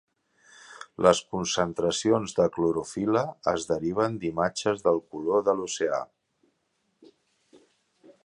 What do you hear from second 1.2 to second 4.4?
concentracions de clorofil·la es deriven